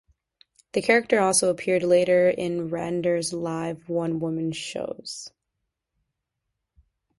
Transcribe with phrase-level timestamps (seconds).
[0.71, 5.29] The character also appeared later in Radner's live one-woman shows.